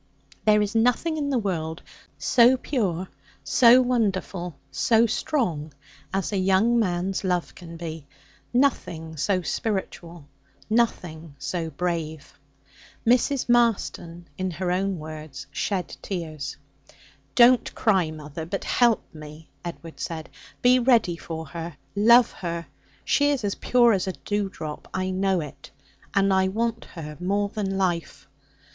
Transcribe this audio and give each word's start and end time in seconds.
There 0.45 0.63
is 0.63 0.73
nothing 0.73 1.15
in 1.17 1.29
the 1.29 1.37
world 1.37 1.83
so 2.17 2.57
pure, 2.57 3.07
so 3.43 3.83
wonderful, 3.83 4.55
so 4.71 5.05
strong, 5.05 5.75
as 6.11 6.31
a 6.33 6.37
young 6.37 6.79
man's 6.79 7.23
love 7.23 7.53
can 7.53 7.77
be 7.77 8.07
nothing 8.51 9.15
so 9.15 9.43
spiritual, 9.43 10.27
nothing 10.71 11.35
so 11.37 11.69
brave. 11.69 12.33
Mrs. 13.05 13.47
Marston, 13.47 14.27
in 14.39 14.49
her 14.49 14.71
own 14.71 14.97
words, 14.97 15.45
'shed 15.51 15.95
tears.' 16.01 16.57
'Don't 17.35 17.75
cry, 17.75 18.09
mother, 18.09 18.47
but 18.47 18.63
help 18.63 19.03
me,' 19.13 19.51
Edward 19.63 19.99
said. 19.99 20.31
'Be 20.63 20.79
ready 20.79 21.15
for 21.15 21.45
her, 21.49 21.77
love 21.95 22.31
her. 22.31 22.65
She 23.05 23.29
is 23.29 23.43
as 23.43 23.53
pure 23.53 23.93
as 23.93 24.07
a 24.07 24.13
dew 24.13 24.49
drop. 24.49 24.87
I 24.95 25.11
know 25.11 25.41
it. 25.41 25.69
And 26.15 26.33
I 26.33 26.47
want 26.47 26.85
her 26.85 27.17
more 27.19 27.49
than 27.49 27.77
life.' 27.77 28.27